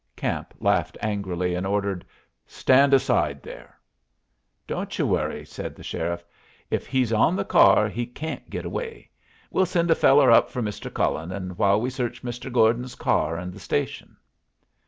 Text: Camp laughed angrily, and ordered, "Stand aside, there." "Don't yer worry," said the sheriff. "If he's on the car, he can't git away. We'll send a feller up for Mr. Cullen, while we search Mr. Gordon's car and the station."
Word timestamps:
Camp 0.15 0.51
laughed 0.59 0.97
angrily, 0.99 1.53
and 1.53 1.63
ordered, 1.63 2.03
"Stand 2.47 2.91
aside, 2.91 3.43
there." 3.43 3.77
"Don't 4.65 4.97
yer 4.97 5.05
worry," 5.05 5.45
said 5.45 5.75
the 5.75 5.83
sheriff. 5.83 6.25
"If 6.71 6.87
he's 6.87 7.13
on 7.13 7.35
the 7.35 7.45
car, 7.45 7.87
he 7.87 8.07
can't 8.07 8.49
git 8.49 8.65
away. 8.65 9.11
We'll 9.51 9.67
send 9.67 9.91
a 9.91 9.93
feller 9.95 10.31
up 10.31 10.49
for 10.49 10.63
Mr. 10.63 10.91
Cullen, 10.91 11.51
while 11.51 11.79
we 11.79 11.91
search 11.91 12.23
Mr. 12.23 12.51
Gordon's 12.51 12.95
car 12.95 13.37
and 13.37 13.53
the 13.53 13.59
station." 13.59 14.17